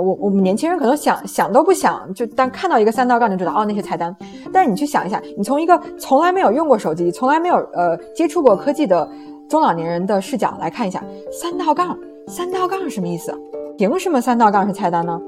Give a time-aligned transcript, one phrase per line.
[0.00, 4.14] 我我们年轻人可能想想都不想，就当看到一个三道杠就知道哦那些菜单。
[4.52, 9.08] 但是你去想一下，你从一个从来没有用过手机、从来没有呃接触过科技的
[9.48, 13.32] 中老年人的视角来看一下，三道杠，三道杠是什么意思？
[13.76, 15.20] 凭什么三道杠是菜单呢？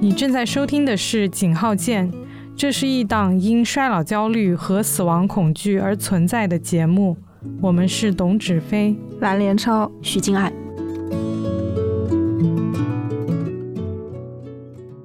[0.00, 2.12] 你正在收听的是《井号键》，
[2.56, 7.16] 这是一档因衰老焦虑和死亡恐惧而存在的节目。
[7.62, 10.52] 我们是董芷飞、蓝连超、徐静爱。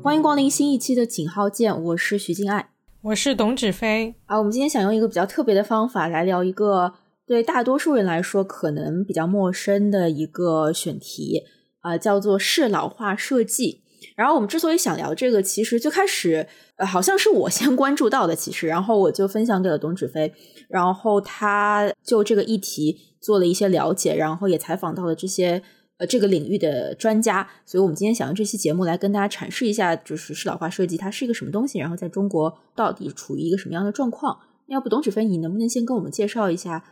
[0.03, 2.69] 欢迎光临新一期的《井号键》，我是徐静爱，
[3.01, 4.15] 我是董芷飞。
[4.25, 6.93] 啊，我们今天想用一个比较特别的方法来聊一个
[7.25, 11.43] 对大多数人来说可能比较陌生的一个选题，
[11.79, 13.80] 啊，叫做适老化设计。
[14.15, 16.47] 然后我们之所以想聊这个，其实最开始
[16.77, 20.33] 呃好像是我先关注到的，其实，然后我就分享给了董芷飞，
[20.67, 25.61] 然后他就这个议题做了一些了解，然后也采访到了这些
[25.97, 34.39] 呃这个领域的专家，所以我们今天想用这期节目来跟大家阐释一下，就是适老化设计它是一个什么东西，然后在中国到底处于一个什么样的状况？
[34.67, 36.83] 要不董芷飞，你能不能先跟我们介绍一下，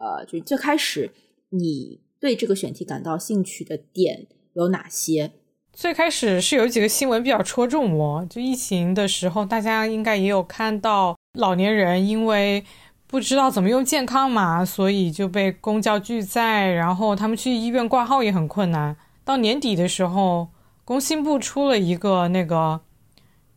[0.00, 1.12] 呃，就最开始
[1.50, 5.32] 你对这个选题感到兴趣的点有哪些？
[5.78, 12.64] 最开始是有几个新闻比较戳中我，就疫情的时候，大家应该也有看到，老年人因为
[13.06, 18.96] 不知道怎么用健康码，所以就被公交拒载，然后他们去医院挂号也很困难。
[19.24, 20.48] 到年底的时候，
[20.84, 22.80] 工信部出了一个那个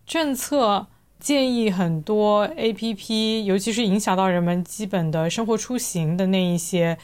[0.05, 0.85] 政策，
[1.19, 6.99] 建议很多 APP，尤其是影响到人们基本的生活出行的那一些，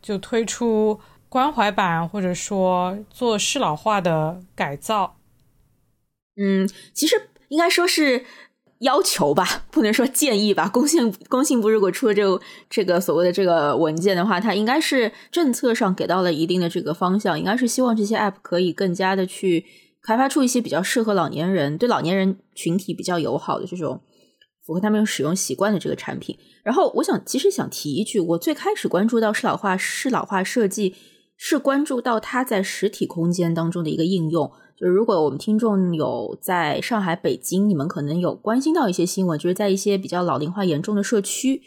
[0.00, 1.00] 就推出。
[1.28, 5.16] 关怀版，或者说做适老化的改造，
[6.36, 8.24] 嗯，其实应该说是
[8.78, 10.68] 要求吧， 不能说建议吧。
[10.68, 19.64] 工信工信部如果出了这个这个所谓的这个文件的话，它应该是政策上给到了一定的这个方向，应该是希望这些 app 可以更加的去
[20.02, 24.00] 开发出一些比较适合老年人、对老年人群体比较友好的这种
[24.64, 26.38] 符合他们使用习惯的这个产品。
[26.62, 30.94] 然后，我想其实想提一句，我最开始关注到适老化适老化设计。
[31.36, 41.60] 是关注到它在实体空间当中的一个应用，就是如果我们听众有在上海、北京，你们可能有关心到一些新闻，就是在一些比较老龄化严重的社区，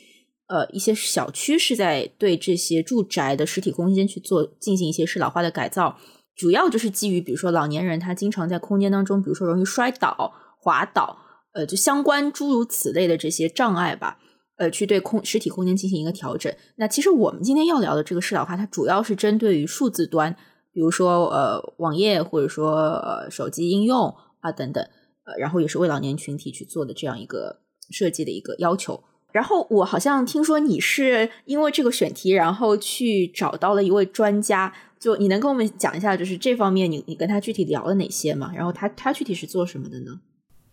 [0.47, 5.97] 呃，一些小区是在对这些住宅的实体空间去做进行一些适老化的改造，
[6.36, 11.18] 主要就是基于比如说老年人他经常在空间当中，比如说容易摔倒、滑倒，
[11.53, 14.18] 呃，就相关诸如此类的这些障碍吧。
[14.59, 16.53] 呃，去对空实体空间进行一个调整。
[16.75, 20.36] 那其实我们今天要聊的这个适老化，它主要是针对于数字端，
[20.74, 24.84] 比如说呃网页或者说呃手机应用啊等等，
[25.24, 29.02] 呃，然后也是为老年群体去做的这样一个设计的一个要求。
[29.31, 38.52] 然后我好像听说你是因为这个选题，然后去找到了一位专家，就你能跟我们讲一下，就是这方面你你跟他具体聊了哪些吗？
[38.53, 40.19] 然后他他具体是做什么的呢？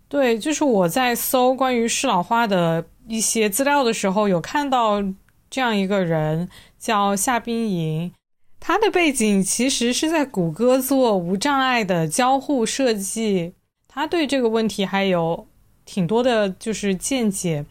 [0.08, 2.84] 对，就是我在搜关于适老化的。
[3.08, 5.02] 一些资料的时候，有看到
[5.48, 8.12] 这样一个人叫夏冰莹，
[8.58, 13.54] 他的背景其实是在谷歌做无障碍的交互设计，
[13.86, 15.46] 他对这个问题还有
[15.84, 17.64] 挺多的，就是见解。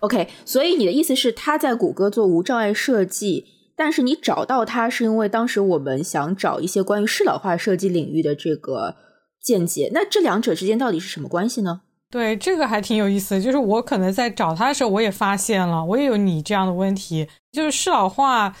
[0.00, 8.96] OK，所以你的意思是他在谷歌做无障碍设计，但是你找到他是因为当时我们想找一些关于适老化设计领域的这个
[9.40, 11.82] 见解，那这两者之间到底是什么关系呢？
[12.12, 13.40] 对，这个还挺有意思的。
[13.40, 17.26] 就是我可能在找他的时候，我也发现了，我也有你这样的问题。
[17.50, 18.54] 就是适老化，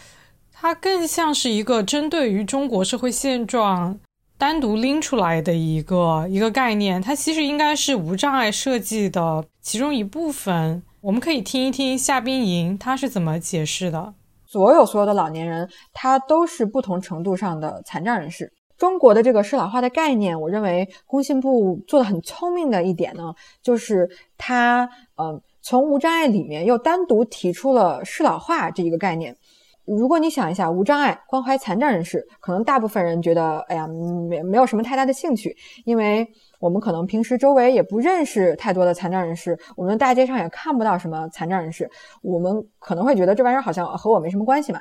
[0.50, 4.00] 它更像是一个针对于中国社会现状
[4.38, 7.02] 单独拎出来的一个一个概念。
[7.02, 10.82] 它其实应该是无障碍设计的其中一部分。
[11.02, 14.14] 我们可以听一听夏冰莹他是怎么解释的。
[14.46, 18.50] 所有所有的老年人，他都是不同程度上的残障人士。
[18.82, 23.32] 中国的这个适老化的概念，我认为工信部做的很聪明的一点呢，
[23.62, 29.36] 就是它，嗯，从无障碍里面又单独提出了适老化这一个概念。
[29.84, 36.26] 如果你想一下，无障碍关怀残障人士，可能大部分人觉得，哎呀，没没有什么太大的兴趣，因为
[36.58, 41.88] 我们可能平时周围也不认识太多的残障人士，我们大街上也看不到什么残障人士，
[42.20, 44.80] 我们可能会觉得这玩意儿好像和我没什么关系嘛。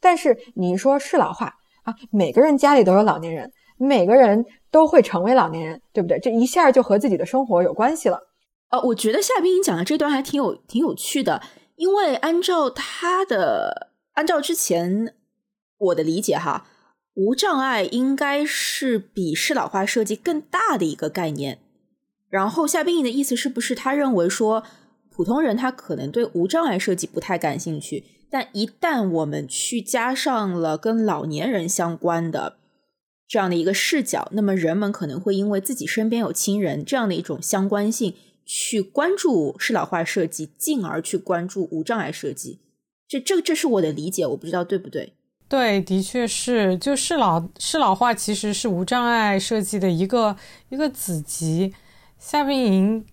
[0.00, 1.56] 但是你说适老化。
[1.84, 6.18] 啊，每个人家里都有老年人，每个人都会成为老年人，对不对？
[6.18, 8.18] 这一下就和自己的生活有关系了。
[8.70, 11.40] 呃，我觉得夏冰莹讲的这段还挺有挺有趣的，
[11.76, 15.14] 因为按照他的按照之前
[15.78, 16.66] 我的理解哈，
[17.14, 21.58] 无障碍应该是比适老化设计更大的一个概念。
[22.30, 24.64] 然后夏冰莹的意思是不是他认为说
[25.14, 28.02] 普通人他可能对无障碍设计不太感兴趣？
[28.34, 32.56] 但一旦我们去加上了跟老年人相关的
[33.28, 38.12] 这样的一个视角，那么人们可能会因为自己身边有亲人这样的一种相关性，
[38.44, 42.58] 去关注适老化设计，进而去关注无障碍设计。
[43.06, 45.12] 这这这是我的理解，我不知道对不对。
[45.48, 50.36] 对，的确是，就适老适老化其实是无障碍设计的一个
[50.70, 51.72] 一个子集。
[52.18, 53.06] 夏冰莹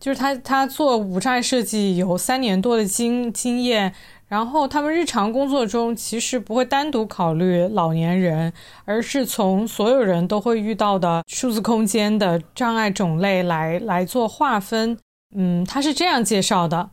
[0.00, 3.94] 就是他，他做无障碍设计有三年多的经经验，
[4.28, 8.52] 然后他们日常工作中其实不会单独考虑老年人，
[8.84, 14.96] 而是从所有人都会遇到的数字空间的障碍种类来来做划分。
[15.34, 16.90] 嗯，他是这样介绍的：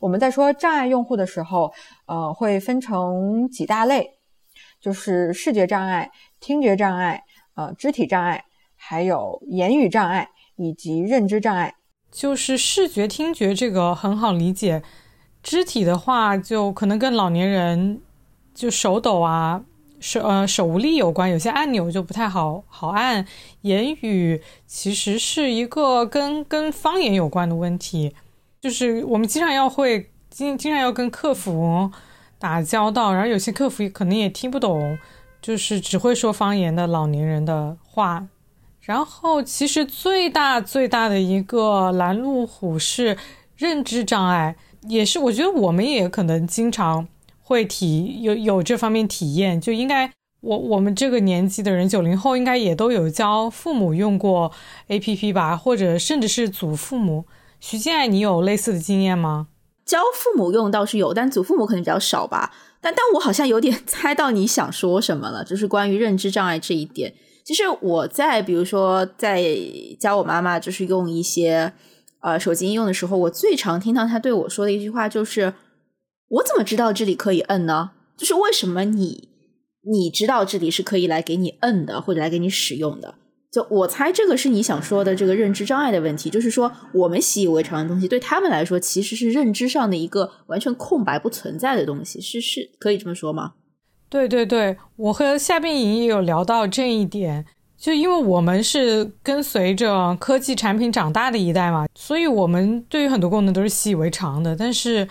[0.00, 1.72] 我们在说障碍用户的时候，
[2.06, 4.18] 呃，会分成几大类。
[4.80, 6.08] 就是视觉障碍、
[6.38, 7.24] 听觉障碍、
[7.56, 8.44] 呃肢体障碍，
[8.76, 11.74] 还有言语障碍以及认知障碍。
[12.12, 14.84] 就是视觉、听觉这个很好理解，
[15.42, 18.00] 肢体的话就可能跟老年人
[18.54, 19.62] 就手抖啊、
[20.00, 23.26] 手呃手无力有关，有些按钮就不太好好按。
[23.62, 28.14] 言语其实是一个跟跟方言有关的问题，
[28.60, 31.90] 就是我们经常要会经经常要跟客服。
[32.40, 34.96] 打交道，然后有些客服可能也听不懂，
[35.42, 38.28] 就是只会说方言的老年人的话。
[38.80, 43.18] 然后其实最大最大的一个拦路虎是
[43.56, 47.08] 认知障碍，也是我觉得我们也可能经常
[47.42, 50.10] 会体有有这方面体验，就应该
[50.40, 54.52] 我我们这个年纪的人，九零后应该也都有教父母用过
[54.86, 57.24] A P P 吧，或者甚至是祖父母。
[57.60, 59.48] 徐静爱，你有类似的经验吗？
[59.84, 62.54] 教父母用倒是有，但祖父母可能比较少吧。
[62.80, 67.12] 但但我好像有点猜到你想说什么了，就是关于认知障碍这一点。
[67.44, 69.42] 其实我在比如说在
[69.98, 71.72] 教我妈妈就是用一些
[72.20, 75.54] 呃手机应用的时候，我最常听到他对我说的一句话就是
[76.28, 77.90] ：“我怎么知道这里可以摁呢？
[78.16, 79.28] 就是为什么你
[79.82, 83.14] 你知道这里是可以来给你摁的，或者来给你使用的？”
[83.50, 93.54] 就我猜，这个是你想说的这个认知障碍的问题，就是说我们习以为常的东西，对他们来说其实是认知上的一个完全空白、不存在的东西，是是可以这么说吗？
[94.10, 97.46] 对对对，我和夏冰莹也有聊到这一点，
[97.78, 104.54] 就因为我们是跟随着科技产品长大的一代嘛，所以我们对于很多功能都是习以为常的。
[104.54, 105.08] 但是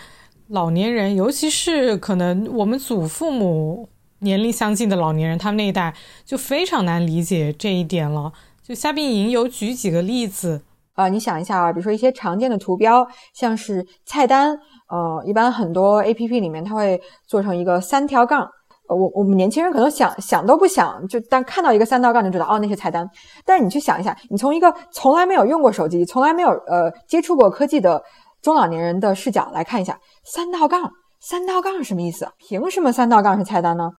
[0.48, 3.88] 老年人，尤其是可能我们祖父母。
[4.20, 5.94] 年龄相近的老年人，他们那一代
[6.24, 8.32] 就非常难理解这一点了。
[8.60, 10.60] 就夏冰莹有举几个例子
[10.94, 18.50] 啊，你想一下啊，比如说一些常见的图标，像是菜单，呃，一般很多 A P P 里面它会做成一个三条杠，
[18.88, 23.08] 我我们年轻人可能想想都不想，就当看到一个三道杠就知道哦，那些菜单。
[23.44, 28.02] 但是你去想一下，你从一个从来没有用过手机、从来没有呃接触过科技的
[28.42, 30.90] 中老年人的视角来看一下，三道杠，
[31.20, 32.28] 三道杠是什么意思？
[32.38, 33.90] 凭什么三道杠是菜单呢？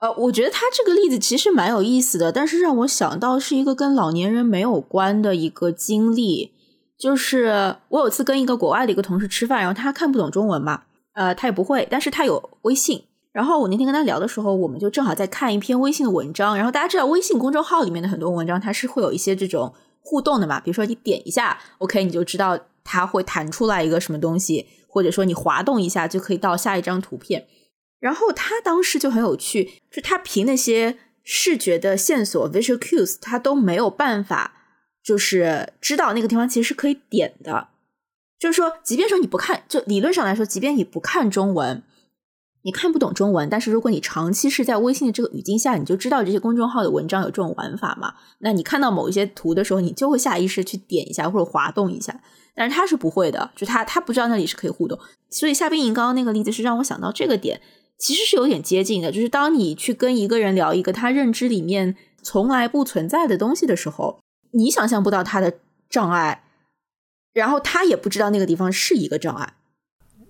[0.00, 6.52] 呃，我觉得他这个例子其实蛮有意思的，但是让我想到是一个跟老年人没有关的一个经历，
[6.96, 10.82] 就是我有次跟一个国外的一个同事吃饭，然后他看不懂中文嘛，
[11.14, 13.02] 呃，他也不会，但是他有微信，
[13.32, 27.46] 然后我那天跟他聊的时候，我们就正好在看一篇微信的文章，然后大家知道微信公众号里面的很多文章，它是会有一些这种互动的嘛，比如说你点一下，OK，你就知道它会弹出来一个什么东西，或者说你滑动一下就可以到下一张图片。
[28.00, 34.54] 然后他当时就很有趣，就他凭那些视觉的线索 （visual cues），他都没有办法，
[35.04, 37.68] 就是知道那个地方其实是可以点的。
[38.38, 41.82] 就是说，即便说你不看，就理论上来说，即便你不看中文，
[42.68, 48.12] 你看不懂中文，但是如果你长期是在微信的这个语境下，你就知道这些公众号的文章有这种玩法嘛？
[48.40, 52.20] 那你看到某一些图的时候，你就会下意识去点一下或者滑动一下。
[52.54, 54.98] 但是他是不会的，就他他不知道那里是可以互动。
[55.30, 57.62] 所以夏冰莹刚刚那个例子是让我想到这个点。
[57.96, 64.20] 其实是有点接近的，就是当你去跟一个人聊一个他认知里面从来不存在的东西的时候，
[64.50, 65.54] 你想象不到他的
[65.88, 66.44] 障碍，
[67.32, 69.54] 然后他也不知道那个地方是一个障碍。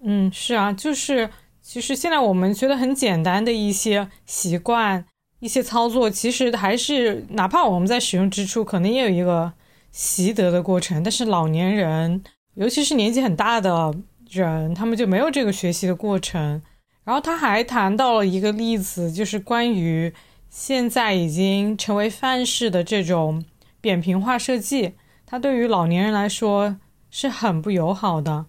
[0.04, 1.28] 嗯，是啊，就是
[1.68, 5.04] 其实现在我们觉得很简单的一些习惯、
[5.40, 9.52] 一些操作，其实还是哪怕我们在使用之初，可能也有一个
[9.92, 11.02] 习得的过程。
[11.02, 13.94] 但是老年人，尤其是年纪很大的
[14.30, 16.62] 人，他们就没有这个学习的过程。
[17.04, 20.10] 然后他还谈到了一个例子，就是关于
[20.48, 23.44] 现在已经成为范式的这种
[23.82, 24.94] 扁平化设计，
[25.26, 26.78] 它对于老年人来说
[27.10, 28.46] 是很不友好的。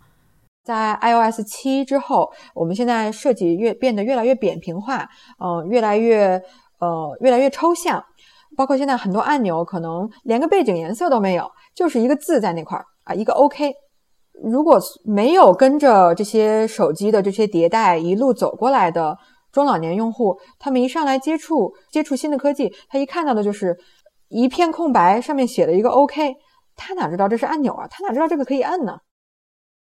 [0.70, 5.10] 在 iOS 七之后，我们现在设计越变得越来越扁平化，
[5.44, 6.40] 嗯，越来越
[6.80, 8.04] 呃越来越抽象，
[8.56, 13.74] 包括现在很多按钮可能连个背景颜色都没有，就是一个字在那块儿啊，一个 OK。
[14.44, 19.18] 如果没有跟着这些手机的这些迭代一路走过来的
[19.52, 23.76] 中老年用户，他们一上来接触接触新的科技，他一看到的就是
[24.28, 26.36] 一片空白，上面写了一个 OK，
[26.76, 27.88] 他哪知道这是按钮啊？
[27.90, 28.96] 他哪知道这个可以摁呢？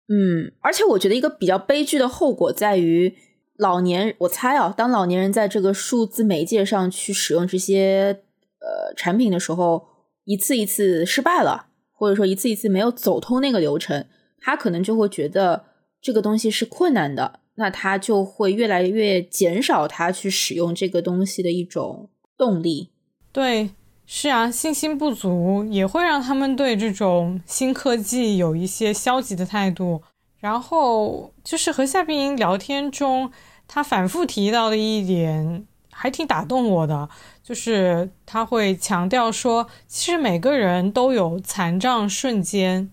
[0.10, 3.16] 嗯，而且我觉得一个比较悲剧的后果在于，
[3.58, 8.22] 老年我猜啊，当老年人在这个数字媒介上去使用这些
[8.60, 9.86] 呃产品的时候，
[10.24, 14.06] 一次一次失败了，或者说一次一次没有走通那个流程，
[14.40, 15.66] 他可能就会觉得
[16.02, 22.92] 这个东西是困难的，那他就会越来越减少他去使用这个东西的一种动力。
[23.34, 23.72] 对，
[24.10, 30.02] 是啊，信心不足也会让他们对这种新科技有一些消极的态度。
[30.40, 33.32] 然后就是和夏冰莹聊天中，
[33.68, 37.10] 他反复提到的一点还挺打动我的，
[37.44, 42.90] 就是他会强调说，其实每个人都有残障瞬间。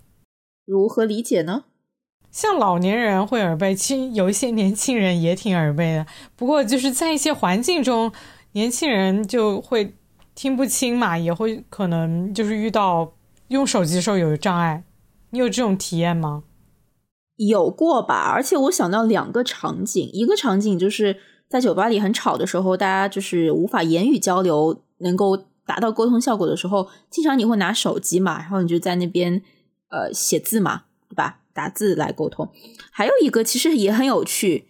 [0.66, 1.64] 如何理解呢？
[2.33, 6.06] 像老年人会耳背，其实有一些年轻人也挺耳背的。
[6.35, 8.11] 不过就是在一些环境中，
[8.52, 9.94] 年轻人就会
[10.34, 13.14] 听不清嘛，也会可能就是遇到
[13.48, 14.84] 用手机的时候有障碍。
[15.30, 16.44] 你有这种体验吗？
[17.36, 21.16] 有过吧，而且我想到两个场景，一个场景就是
[21.48, 25.36] 在酒吧里很吵的时候，大家就是无法言语交流，能够
[25.66, 29.42] 达到沟通效果的时候，经常你会拿手机嘛，然后你就在那边
[29.90, 31.40] 呃写字嘛，对吧？
[31.52, 32.48] 打字来沟通。
[32.92, 34.68] 还有一个其实也很有趣，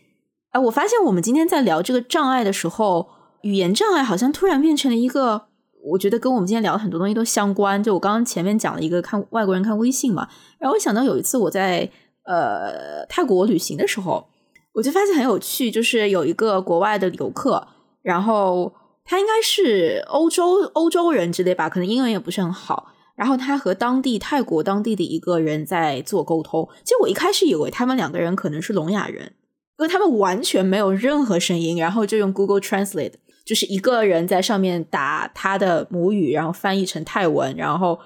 [0.51, 3.09] 哎，我发现我们今天在聊这个障碍的时候，
[3.43, 5.49] 语言障碍好像突然变成了一个，
[5.91, 7.83] 我觉得跟我们今天聊的很多东西都相关。
[7.83, 11.91] 就我刚刚前面讲了一个看外国人看微信嘛，然后我想到有一次我在。
[12.27, 14.27] 呃，泰国旅行的时候，
[14.73, 17.69] 我就发现很有趣，就是有一个国外的游客，
[18.01, 18.73] 然后
[19.05, 22.95] 他应该是欧洲欧洲人之类吧，可能英文也不是很好。
[23.15, 26.67] 然后他和当地泰国当地的一个人在做沟通。
[26.83, 29.35] 其实我一开始以为他们两个人可能是聋哑人，
[29.77, 33.13] 因为他们完全没有任何声音，然后就用 Google Translate，
[33.45, 37.99] 就是一个人在上面打他的母语，然后翻译成泰文，然后。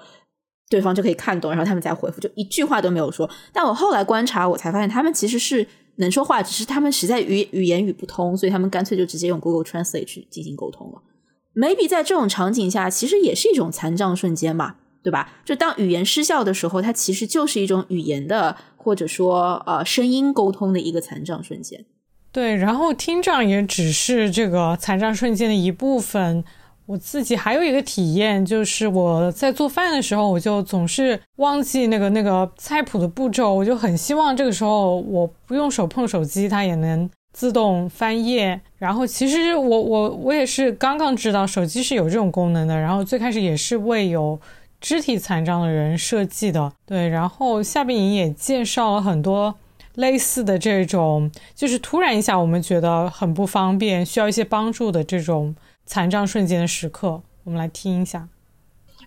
[0.71, 3.27] 对方就可以看懂，然后他们再回复，就一句话都没有说。
[3.51, 5.65] 但我后来观察，我才发现他们其实是
[5.95, 11.01] 能说话，只是他们实在语语言语不通，所以他们干脆就直接用 Google Translate 去进行沟通了。
[11.55, 15.41] Maybe 在这种场景下，其实也是一种残障瞬间嘛，对吧？
[15.43, 21.83] 就当语言失效的时候，它其实就是一种语言的或者说呃声音沟通的一个残障瞬间。
[22.31, 26.43] 对，然后听障也只是这个残障瞬间的一部分。
[26.85, 38.59] 我自己还有一个体验，就是我在做饭的时候，我就总是忘记那个那个菜谱的步骤，我就很希望这个时候我不用手碰手机，它也能自动翻页。
[38.79, 44.39] 然后其实我我我也是刚刚知道手机是有这种功能的，然后最开始也是为有
[44.81, 46.73] 肢体残障的人设计的。
[46.87, 49.53] 对，然后夏冰莹也介绍了很多
[49.99, 55.55] 类似的这种，就是突然一下我们觉得很不方便，需要一些帮助的这种。
[55.91, 58.27] 残障瞬间的时刻，我们来听一下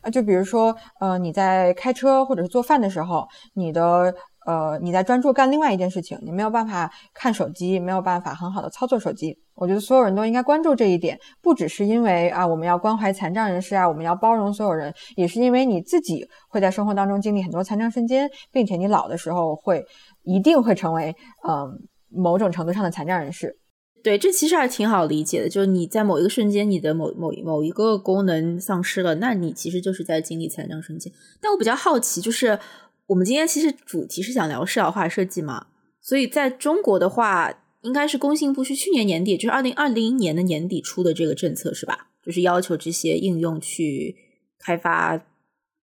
[0.01, 4.13] 啊，就比如说，呃，你在开车或者是做饭的时候，你的
[4.47, 9.37] 呃，你在专注干另外一件事情，你没有办法看手机，没有办法很好的操作手机。
[9.55, 19.85] 我觉得所有人都应该关注这一点，不只是因为啊，我们要关怀残障人士啊，我们要包容所有人，也是因为你自己会在生活当中经历很多残障瞬间，并且你老的时候会
[20.23, 21.15] 一定会成为
[21.47, 21.71] 嗯
[22.09, 23.59] 某种程度上的残障人士。
[24.03, 25.49] 对，这其实还挺好理解的。
[25.49, 31.13] 就是你在某一个瞬间，你的某某某一个功能丧失了，那你其实就是在经历残障瞬间。
[31.41, 32.59] 但我比较好奇，就是
[33.06, 35.66] 我们今天其实主题是想聊适老化设计嘛，
[36.00, 42.09] 所以在中国的话，应该是工信部是去年年底，就是二零二零年的年底出的这个政策是吧？
[42.25, 44.16] 就是要求这些应用去
[44.59, 45.21] 开发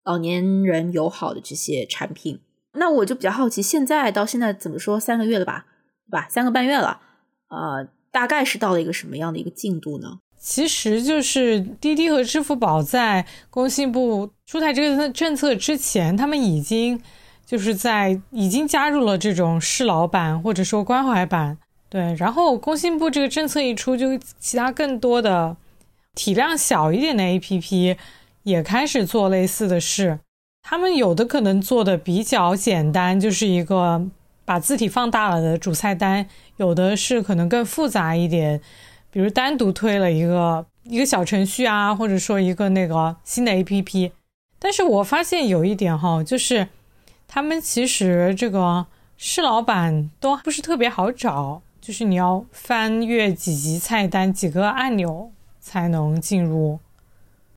[0.03, 2.39] 老年人友好的这些产品。
[2.73, 5.65] 那我就比较好奇，现在到现在怎么说三个月了吧？
[6.07, 6.27] 对吧？
[6.29, 7.01] 三个半月了，
[7.47, 7.89] 啊。
[8.11, 10.17] 大概是到了一个什么样的一个进度呢？
[10.39, 16.99] 其实就是滴滴和支付宝在工信部出台这个政策之前，他们已经
[17.45, 21.57] 就是在已经加入了这种适老版或者说关怀版。
[21.89, 25.57] 对，然后工信部这个政策一出，就其他更多的
[26.15, 27.97] 体量小一点的 APP
[28.43, 30.19] 也开始做类似的事。
[30.63, 34.09] 他们有的可能做的比较简单，就是一个。
[34.45, 36.25] 把字体放大了的主菜单，
[36.57, 38.59] 有的是可能更复杂一点，
[39.11, 44.11] 比如单独推了一个一个小程序啊，或者说一个那个新的 APP。
[44.57, 46.67] 但是我发现有一点哈，就是
[47.27, 48.85] 他们其实这个
[49.17, 56.79] 是老板都不是特别好找，就是你要翻阅几级菜单、几个按钮才能进入。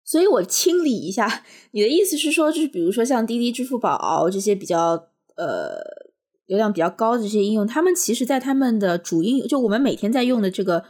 [0.04, 6.02] 所以我清理一下，你的意思是说，就是比如说像滴滴、支付宝这些比较呃。
[6.46, 10.84] 流量比较高的这些应用，他们其实在他们的主应用，就我们每天在用的这个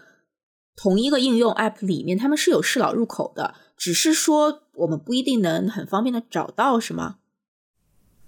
[0.76, 7.16] 同一个应用 App 里面，他们是有适老入口的，只是说我们不一定能很方便的找到，是吗？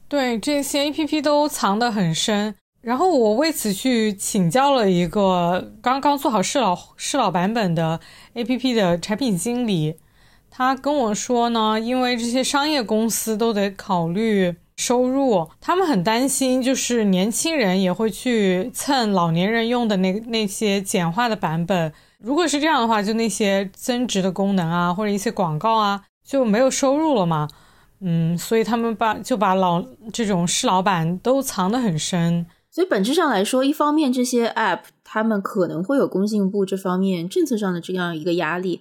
[0.09, 2.55] 对，这些 APP 都藏得很深。
[2.83, 7.99] 然后我为此去请教了一个刚刚做好适老适老版本的
[8.35, 9.97] APP 的产品经理，
[10.51, 21.91] 他跟我说呢，因为这些商业公司都得考虑收入，他们很担心，就是年轻人也会去蹭老年人用的那那些简化的版本。
[22.25, 27.47] 如果是这样的话，就那些增值的功能啊，或者一些广告啊，就没有收入了嘛。
[28.01, 32.47] 嗯，所以他们把就把老这种适老板都藏得很深。
[32.71, 38.81] 所以本质上来说，一方面这些 App 他们可能会有工信部这方面政策上的这样一个压力，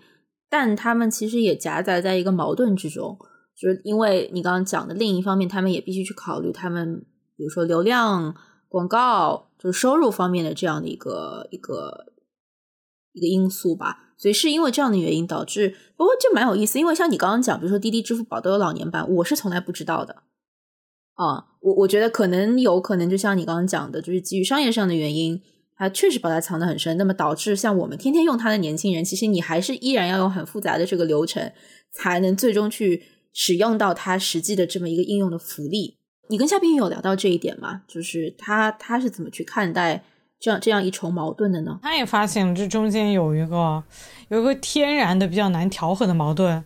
[0.49, 3.17] 但他们其实也夹杂在一个矛盾之中，
[3.55, 7.05] 就是因为你刚刚讲的另一方面，他们也必须去考虑他们
[7.37, 8.33] 比如说流量、
[8.67, 12.07] 广告就是收入方面的这样的一个一个
[13.13, 14.13] 一个因素吧。
[14.17, 20.23] 所以是因为这样的原因导致，不过这蛮有意思，因为像你刚刚讲，比如说滴滴支付宝都有老年版，我是从来不知道的。
[21.15, 25.41] 啊，我我觉得可能有可能，就像你刚刚讲的，就是基于商业上的原因，
[25.75, 31.51] 它确实把它藏得很深，那么导致像我们天天用它的年轻人，其实你还是依然要用很复杂的这个流程，
[31.91, 33.03] 才能最终去
[33.33, 35.97] 使用到它实际的这么一个应用的福利。
[36.29, 37.81] 你跟夏冰有聊到这一点吗？
[37.87, 40.05] 就是他他是怎么去看待
[40.43, 41.79] 这样这样一重矛盾的呢？
[41.81, 43.81] 他也发现了这中间有一个
[44.27, 46.61] 有一个天然的比较难调和的矛盾。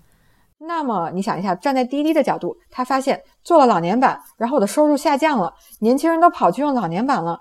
[0.58, 7.40] 那么你想一下，站在滴滴的角度，他发现做了老年版，然后我的收入下降了，年轻人都跑去用老年版了，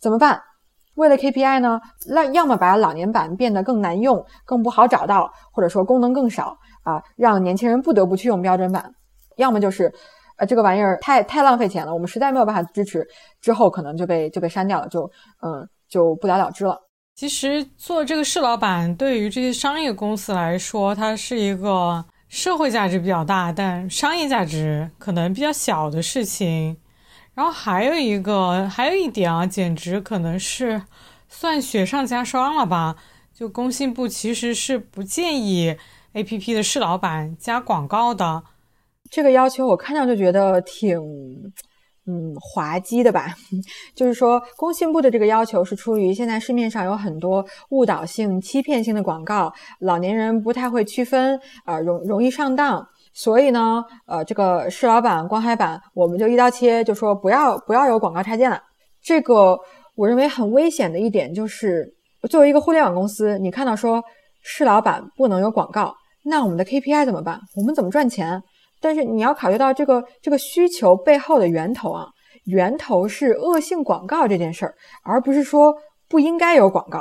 [0.00, 0.40] 怎么办？
[0.94, 8.82] 为了 KPI 呢，那要么把老年版变得更难用、更不好找到，或者说功能更少啊，让年轻人不得不去用标准版；
[9.36, 9.92] 要么就是，
[10.38, 13.06] 呃，这个玩意儿太太浪费钱了，我们实在没有办法支持，
[13.40, 15.02] 之后可能就被就被删掉了，就
[15.42, 16.80] 嗯就不了了之了。
[17.14, 22.04] 其实做这个市老板，对于这些商业公司来说，它是一个。
[22.28, 26.76] 社会价值比较大，但商业价值可能比较小的事情。
[27.32, 30.82] 然后还有一个，还有一点啊，简直可能是
[31.26, 32.96] 算雪上加霜了吧？
[33.32, 35.74] 就工信部其实是不建议
[36.12, 38.42] A P P 的市老板加广告的。
[39.10, 40.98] 这个要求我看到就觉得挺。
[42.10, 43.26] 嗯，滑稽的吧，
[43.94, 58.58] 就是说，工信部的这个要求是出于现在市面上有很多误导性、欺骗性的广告，老年人不太会区分，啊，容容易上当，所以呢，呃，这个市老板、光海版，我们就一刀切，就说不要不要有广告插件了。
[59.02, 59.58] 这个
[59.94, 61.92] 我认为很危险的一点就是，
[62.30, 64.02] 作为一个互联网公司，你看到说
[64.42, 65.94] 市老板不能有广告，
[66.24, 67.38] 那我们的 KPI 怎么办？
[67.54, 68.42] 我们怎么赚钱？
[68.80, 72.06] 但是你要考虑到这个这个需求背后的源头啊，
[72.44, 75.74] 源头是恶性广告这件事儿，而不是说
[76.08, 77.00] 不应该有广告，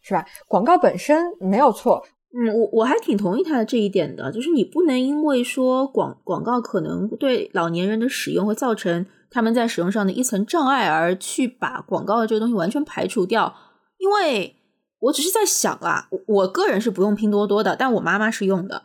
[0.00, 0.24] 是吧？
[0.46, 13.54] 广告本身没有错，嗯，我我还挺同意他的这一点的，就是你不能因为说广广告可能对老年人的使用会造成他们在使用上的一层障碍，而去把广告的这个东西完全排除掉。
[13.98, 14.56] 因为
[15.00, 18.84] 我只是在想啊，我个人是不用拼多多的，但我妈妈是用的，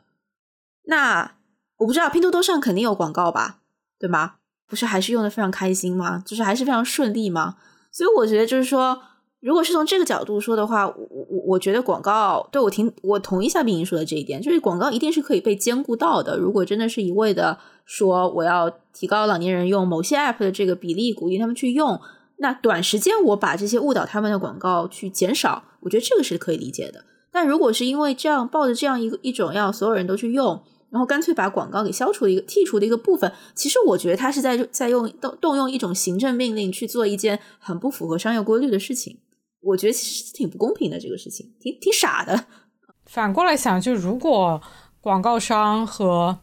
[0.86, 1.36] 那。
[1.84, 3.60] 我不知道拼多多上肯定有广告吧，
[4.00, 4.36] 对吗？
[4.68, 6.24] 不是还是用的非常开心吗？
[6.26, 7.56] 就是还是非常顺利吗？
[7.92, 9.02] 所以我觉得就是说，
[9.42, 16.38] 如果是从这个角度说的话，我我我觉得广告对我挺我同意夏冰莹说的这一点，就是广告一定是可以被兼顾到的。
[16.38, 22.00] 如果真的是一味的说我要提高老年人用某些 app 的这个比例，鼓励他们去用，
[22.38, 27.04] 那短时间我把这些误导他们的广告去减少，我觉得这个是可以理解的。
[27.30, 30.64] 但如果是因为这样抱着这样一个一种要所有人都去用。
[30.94, 39.18] 然后干脆把广告给消除一个剔除的一个部分，其实我觉得他是在在用动动用一种行政命令去做一件很不符合商业规律的事情，
[39.62, 42.46] 我觉得其实挺不公平的这个事情，挺挺傻的。
[43.10, 44.62] 反过来想，就如果
[45.02, 46.38] 广告商和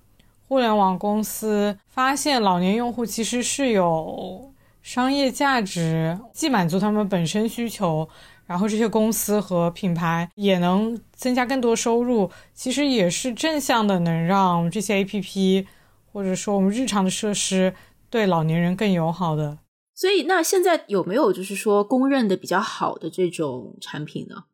[0.48, 8.08] 互联网公司发现老年用户其实是有商业价值，既满足他们本身需求。
[8.50, 15.68] 然后这些公司和品牌也能增加更多收入，其实也是正向的，能让这些 A P P
[16.12, 17.72] 或者说我们日常的设施
[18.10, 19.58] 对老年人更友好的。
[19.94, 24.46] 所以，那现在有没有就是说公认的比较好的这种产品呢？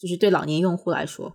[0.00, 1.32] 就是对老年用户来说，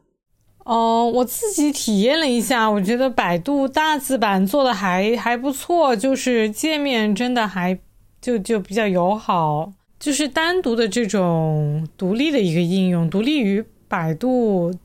[0.64, 7.78] 哦，我自己体验了一下，我觉得百度大字版做的还还不错，就是界面真的还
[8.22, 9.74] 就就比较友好。
[10.04, 14.78] 就是单独的这种独立的一个应用，独立于百度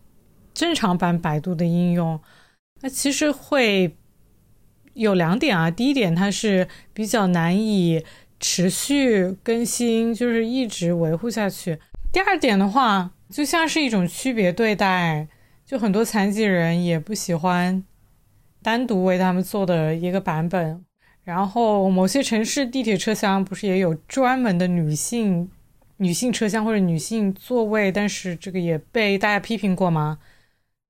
[0.55, 2.21] 正常版百度的应用，
[2.83, 3.97] 那其实会
[4.95, 5.69] 有两点啊。
[5.69, 8.05] 第一点，它是比较难以
[8.39, 11.81] 持续更新，就是一直维护下去。
[12.13, 15.27] 第二点的话，就像是一种区别对待，
[15.67, 17.83] 就很多残疾人也不喜欢
[18.63, 20.85] 单独为他们做的一个版本。
[21.29, 25.51] 然后某些城市地铁车厢不是也有专门的女性
[25.99, 30.17] 女性车厢或者女性座位，但是这个也被大家批评过吗？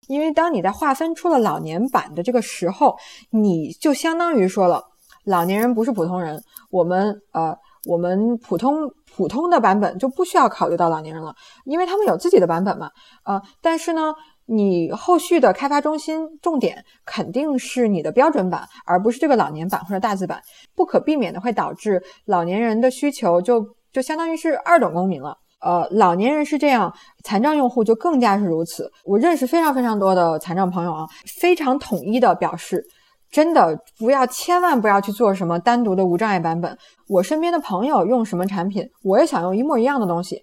[0.07, 2.97] 因为当你在划分出了老年版的这个时候，
[3.31, 4.81] 你就相当于说了，
[5.25, 12.89] 老年人不是普通人，我们呃，我们普通普通的版本就不需要考虑到老年人了，因为他们有自己的版本嘛，
[13.25, 14.15] 呃，但是呢，
[14.51, 20.41] 你后续的开发中心重点肯定是你的标准版，而不是这个老年版或者大字版，
[20.75, 25.37] 不可避免的会导致老年人的需求就就相当于是二等公民了。
[25.61, 28.91] 呃，老年人是这样，残障用户就更加是如此。
[29.05, 31.07] 我认识非常非常多的残障朋友啊，
[31.41, 32.83] 非常统一的表示，
[33.31, 36.79] 真的不要，千万不要去做什么单独的无障碍版本。
[37.09, 40.37] 我身边的朋友用什么产品，我也想用一模一样的东西。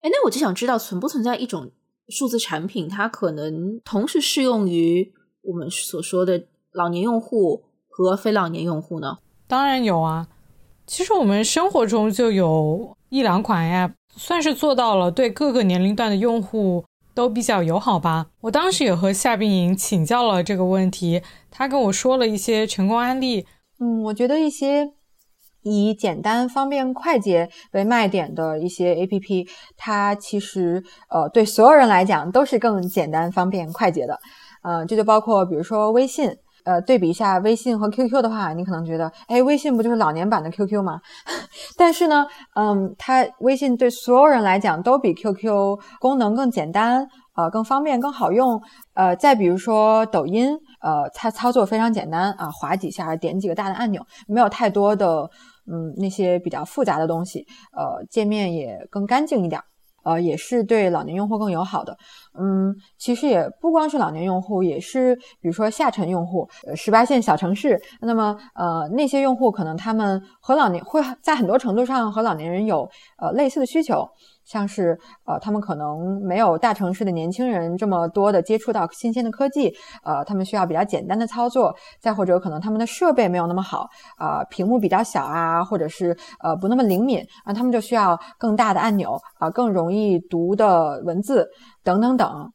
[0.00, 1.70] 哎，那我就想知道，存不存在一种
[2.12, 9.18] 数字产品，它可能同时适用于我们所说的老年用户和非老年用户呢？
[9.48, 10.28] 当然有啊，
[10.86, 13.92] 其实我们生活中就有一两款 App。
[14.14, 18.26] 算是做到了对各个年龄段的用户都比较友好吧。
[18.42, 23.46] 我当时也和夏冰莹请教了这个问题，他跟我说了一些成功案例。
[23.80, 24.92] 嗯，我觉得一些
[25.62, 34.18] 以简单、方便、快捷为卖点的一些 APP，它其实呃对所有人来讲都是更简单、方便、快捷的。
[34.62, 36.36] 呃，这就包括比如说微信。
[36.64, 41.00] 呃，对比一下微信和 QQ 的话，你可能觉得，哎，微信不就是老年版的 QQ 吗？
[41.76, 48.62] 但是呢，嗯，它微信对所有人来讲都比 QQ 功能更简单，呃，更方便，更好用。
[48.94, 55.28] 呃，再比如说抖音，呃，它操作非常简单啊，划几下，点几个大的按钮，没有太多的，
[55.66, 57.46] 嗯，那些比较复杂的东西，
[57.76, 59.60] 呃，界面也更干净一点。
[60.04, 61.96] 呃，也是对老年用户更友好的。
[62.36, 67.80] 嗯，其实也不光是老年用户，也是比如说下沉用户，呃，十八线小城市。
[68.00, 74.04] 那么，呃，那些用户可能他们和老年会在很多程度上和老年人有呃类似的需求。
[74.44, 91.48] 像是呃，他们可能没有大城市的年轻人这么多的接触到新鲜的科技，呃，他们需要比较简单的操作，再或者可能他们的设备没有那么好，啊，屏幕比较小啊，或者是呃不那么灵敏啊，他们就需要更大的按钮啊，更容易读的文字
[91.84, 92.52] 等等等。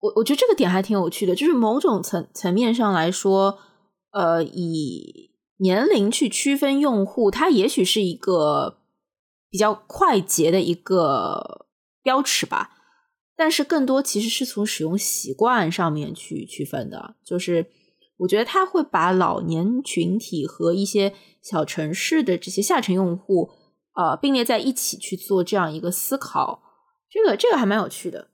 [0.00, 3.58] 我我觉得这个点还挺有趣的，就是某种层层面上来说，
[4.12, 8.78] 呃，以年龄去区分用户，它也许是一个。
[9.50, 11.66] 比较快捷的一个
[12.02, 12.70] 标尺吧，
[13.34, 17.14] 但是更多其实是从使用习惯上面去区分的。
[17.24, 17.66] 就是
[18.18, 23.50] 我觉得他会把老年群体和一些小城市的这些下沉用户，
[23.94, 26.62] 呃，并列在一起去做这样一个思考。
[27.10, 28.28] 这个这个还蛮有趣的。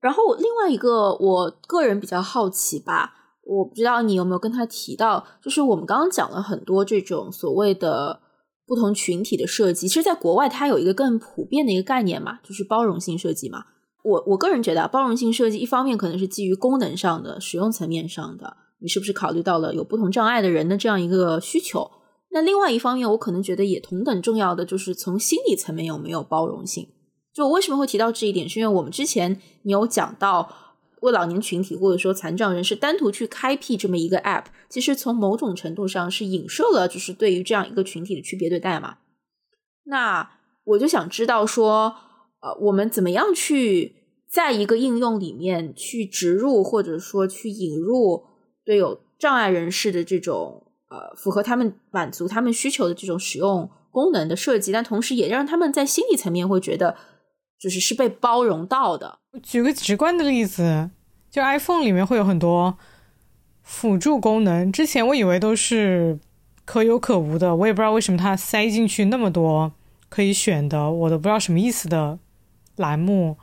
[0.00, 8.23] 然后另外一个，我个人比较好奇吧，我不知道你有没有跟他提到，就是我们刚刚讲了很多这种所谓的。
[8.66, 13.64] 不同群体的设计，其实，在国外它有一个更普遍的一个概念嘛，就是包容性设计嘛。
[14.02, 21.90] 我我个人觉得，包容性设计一方面可能是基于功能上的、使用层面上的，你是不是考虑到了有不同障碍的人的这样一个需求？
[22.30, 26.88] 那另外一方面，我可能觉得也同等重要的就是从心理层面有没有包容性。
[27.34, 30.48] 就为什么会提到这一点，是因为我们之前你有讲到。
[31.04, 38.96] 为老年群体或者说残障人士单独去开辟这么一个 app，其实从某种程度上是影射了，就是对于这样一个群体的区别对待嘛。
[39.84, 40.30] 那
[40.64, 41.94] 我就想知道说，
[42.40, 43.96] 呃，我们怎么样去
[44.30, 48.24] 在一个应用里面去植入，或者说去引入
[48.64, 56.96] 对有障碍人士的这种呃符合他们满足他们需求的这种使用功能的设计，但同时也让他们在心理层面会觉得。
[57.56, 59.20] 就是是被包容到的。
[59.42, 60.90] 举个直观的例子，
[61.34, 62.78] 就 iPhone 里面会有很多
[63.64, 66.16] 辅助功能，之前我以为都是
[66.64, 69.72] 可有可无的，我也不知道为什么它塞进去那么多
[70.08, 72.20] 可以选的，我都不知道什么意思的
[72.76, 73.36] 栏目。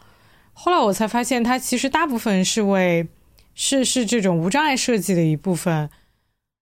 [0.54, 3.10] 后来我才发现，它其实大部分是为
[3.54, 5.90] 是是这种无障碍设计的一部分，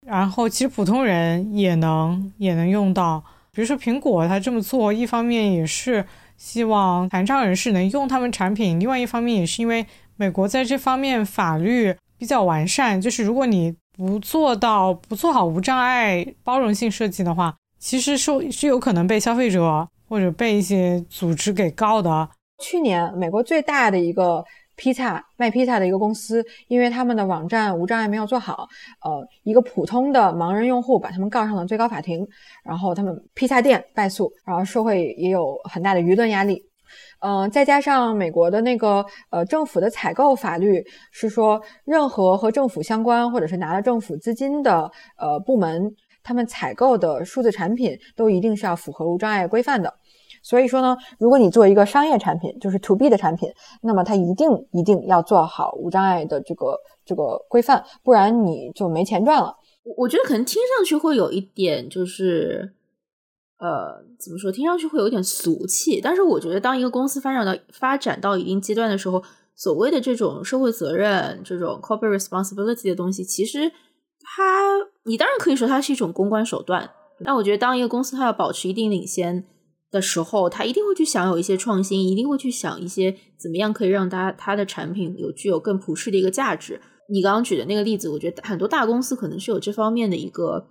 [0.08, 3.24] 然后其实普通人也能也能用到。
[3.52, 6.08] 比如说苹果，它这么做，一方面也是。
[6.40, 8.80] 希望残障人士能用他们产品。
[8.80, 9.86] 另外一方面，也是因为
[10.20, 22.30] 美国在这方面法律比较完善，就是如果你不做到不做好无障碍包容性设计的话，其实是是有可能被消费者或者被一些组织给告的。
[22.62, 24.44] 去年美国最大的一个
[24.76, 28.68] 披萨卖披萨的一个公司，因为他们的网站无障碍没有做好，
[29.02, 32.28] 呃，一个普通的盲人用户把他们告上了最高法庭，
[32.66, 36.62] 然后他们披萨店败诉，然后社会也有很大的舆论压力。
[37.20, 49.94] 嗯，再加上美国的那个呃政府的采购法律是说，任何和政府相关或者是拿了政府资金的呃部门，他们采购的数字产品都一定是要符合无障碍规范的。
[50.42, 53.50] 所以说呢，如果你做一个商业产品，就是 to B 的产品，
[53.82, 59.54] 那么它一定一定要做好无障碍的这个这个规范，不然你就没钱赚了。
[59.84, 62.74] 我我觉得可能听上去会有一点就是。
[63.60, 64.50] 呃，怎么说？
[64.50, 69.22] 听上去会有点俗气，但是我觉得，当一个公司发展到发展到一定阶段的时候，
[69.54, 73.70] 所谓的这种社会责任、这种 corporate responsibility 的东西，其实
[74.24, 74.44] 它，
[75.04, 76.90] 你当然可以说它是一种公关手段。
[77.26, 79.44] 但我觉得，当一个公司它要保持一定领先
[79.92, 86.80] 的时候，它一定会去想有一些创新，一定会去想一些怎么样可以让它它的产品有具有更普世的一个价值。
[87.10, 90.66] 你刚刚举的那个例子，我觉得很多大公司可能是有这方面的一个。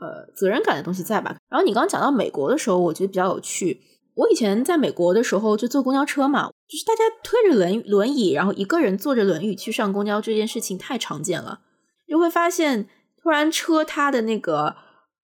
[0.00, 1.36] 呃，责任感的东西在吧？
[1.48, 3.82] 然后你刚刚讲到美国的时候，我觉得比较有趣。
[4.14, 11.60] 我以前在美国的时候就坐公交车嘛，就是大家推着轮轮椅，然后一个人坐着轮椅去上公交，这件事情太常见了。
[12.08, 12.88] 就会发现，
[13.22, 14.64] 突然车它的那个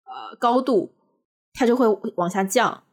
[0.04, 0.92] 呃高度，
[1.52, 2.84] 它就会往下降。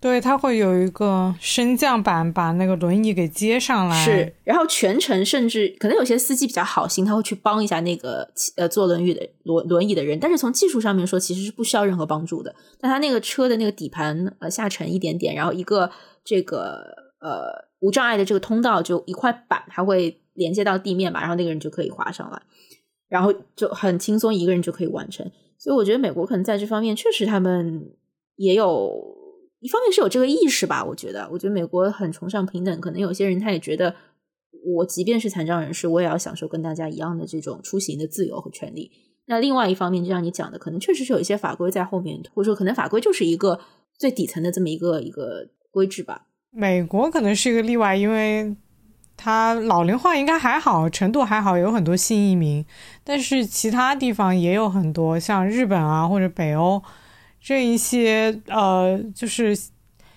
[0.00, 4.02] 对，它会有一个升降板把那个轮椅给接上来。
[4.02, 10.18] 是，然后全程甚至可能有些司机比较好心，他会去帮一下那个呃坐轮椅的轮轮椅的人。
[10.18, 12.54] 但是从技术上面说，其实是不需要任何帮助的。
[12.80, 15.90] 但他那个车的那个底盘呃下沉一点点，然后一个
[16.24, 16.82] 这个
[17.20, 22.40] 呃无障碍的这个通道就一块板，它会连接到地面吧，然后那个人就可以滑上来，
[23.10, 25.30] 然后就很轻松一个人就可以完成。
[25.58, 27.90] 所以我觉得美国可能在这方面确实他们
[28.36, 29.19] 也有。
[29.60, 33.94] 一方面是有这个意识吧，我觉得，我觉得美国很崇尚平等，可能有些人他也觉得，
[34.76, 38.90] 我即便是残障人士，我也要享受跟大家一样的这种出行的自由和权利。
[39.26, 43.60] 那另外一方面，就像你讲的，可能确实是有一些法规在后面，或者说可能法规就是一个
[43.98, 46.26] 最底层的这么一个一个规制吧。
[46.50, 48.56] 美国可能是一个例外，因为
[49.14, 52.64] 它老龄化应该还好，程度还好，有很多新移民，
[53.04, 56.82] 但是其他地方也有很多，像日本啊或者北欧。
[57.40, 59.58] 这一些呃，就是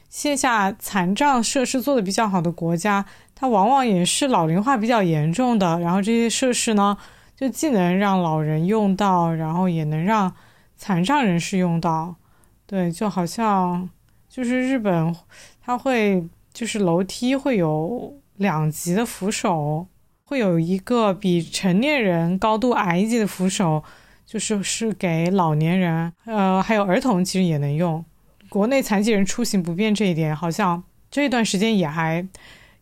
[0.10, 5.80] 线下残障设施做的比较好的国家，它往往也是老龄化比较严重的。
[5.80, 6.98] 然后这些设施呢，
[7.36, 10.34] 就既能让老人用到，然后也能让
[10.76, 12.16] 残障人士用到。
[12.68, 13.90] 对，就好像
[14.30, 15.16] 就是日本，
[15.62, 19.88] 它会就是楼梯会有两级的扶手，
[20.26, 23.84] 会有一个比成年人高度矮一级的扶手。
[24.34, 28.04] 就是是给老年人，呃，还有儿童，其实也能用。
[28.50, 32.28] 国内残疾人出行不便这一点，好像这一段时间也还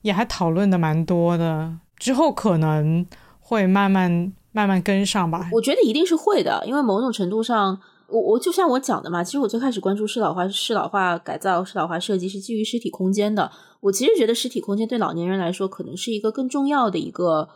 [0.02, 1.78] 也还讨论的蛮多的。
[1.98, 3.06] 之后可能
[3.42, 5.50] 会慢慢慢慢跟上吧。
[5.52, 13.52] 我觉得一定是会的，因为某种程度上，我我就像我讲的嘛，其实我最开始关注适老化、适老化改造、适老化设计是基于实体空间的。
[13.82, 17.50] 我其实觉得实体空间对老年人来说，可能是一个更重要的一个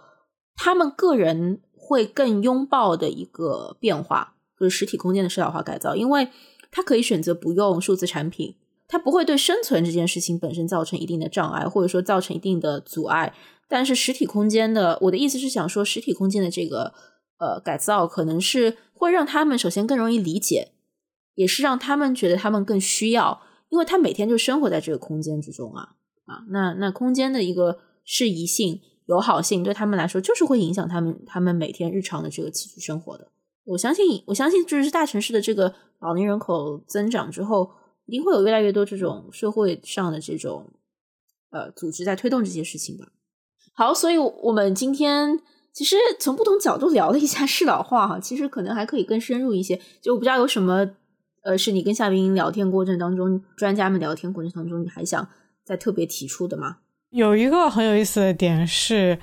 [0.58, 1.62] 他们个人。
[1.86, 6.28] 会更拥抱的一个变化，就是实体空间的社交化改造，因为
[6.72, 8.56] 它可以选择不用数字产品，
[8.88, 13.36] 它不会对生存这件事情本身造成一定的障碍，或者说造成一定的阻碍。
[13.68, 16.92] 但是实体空间的，我的意思是想说，实体空间的这个
[17.38, 20.70] 呃改造，可能是会让他们首先更容易理解，
[21.36, 25.90] 也是让他们觉得他们更需要，因为他每天就生活在这个空间之中啊
[26.26, 28.82] 啊，那那空间的一个适宜性。
[29.06, 33.32] 友好性对他们来说，就是会影响他们他们每天日常的这个起居生活的。
[33.66, 37.72] 我相信，我相信，就是大城市的这个老龄人口增长之后，
[38.06, 40.72] 一定会有越来越多这种社会上的这种
[41.50, 43.08] 呃组织在推动这些事情吧。
[43.74, 45.40] 好，所以我们今天
[45.74, 49.82] 其实从不同角度聊了一下适老化哈，其实可能还可以更深入一些。
[50.02, 50.92] 就我不知道有什么
[51.44, 55.28] 呃，是你跟夏冰聊天过程当中，专家们聊天过程当中，你还想
[55.64, 56.78] 再特别提出的吗？
[57.16, 59.18] 有一个很有意思的点是，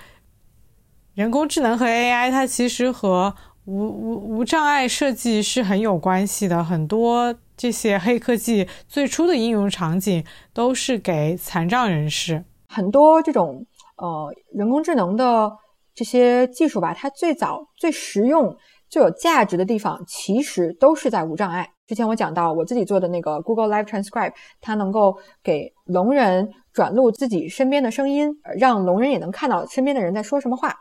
[1.14, 3.34] 人工智能和 AI 它其实和
[3.66, 6.64] 无无无障碍设计是很有关系的。
[6.64, 10.24] 很多这些黑科技最初的应用场景
[10.54, 12.42] 都是给残障人士。
[12.66, 13.66] 很多这种
[13.98, 15.52] 呃人工智能的
[15.94, 18.56] 这些技术吧，它最早最实用、
[18.88, 21.68] 最有价值的地方，其实都是在无障碍。
[21.86, 30.74] 之前我讲到我自己做的那个 Google Live Transcribe，它能够给聋人转录自己身边的声音，让聋人也能看到身边的人在说什么话。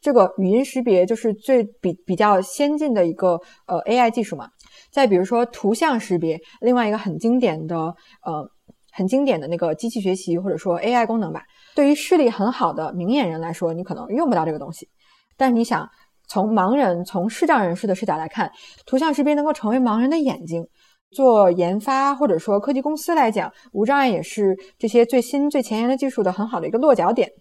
[0.00, 4.48] 这个语音识别就是最比比较先进的一个呃 AI 技术嘛。
[4.90, 8.50] 再比如说图像识别，另外一个很经典的呃
[8.92, 11.42] 很经典的那个机器学习或者说 AI 功能吧。
[11.74, 14.88] 对于视力很好的明眼人来说，你可能用不到这个东西。
[15.36, 15.88] 但是你想，
[16.28, 18.50] 从盲人、从视障人士的视角来看，
[18.84, 20.66] 图像识别能够成为盲人的眼睛。
[21.10, 27.32] 做研发或者说科技公司来讲，无障碍也是这些最新最前沿的技术的很好的一个落脚点。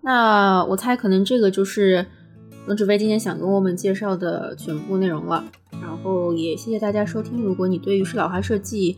[0.00, 2.06] 那我猜可能这个就是
[2.66, 5.44] 龙志飞今天想跟我们介绍的全部内容了。
[5.82, 7.42] 然后也谢谢大家收听。
[7.42, 8.96] 如果你对于视老化设计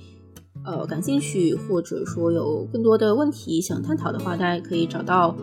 [0.64, 5.34] 呃感兴趣，或者说有更多的问题想探讨的话，大家可以找到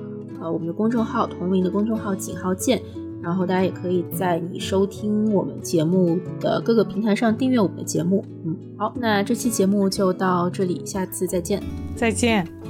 [0.42, 2.82] 呃我们的公众号同名的公众号井号键。
[3.24, 8.24] 然后大家也可以在你收听我们节目的各个平台上订阅我们的节目。
[8.46, 11.64] 嗯，好，那这期节目就到这里，下次再见，
[11.96, 12.63] 再见。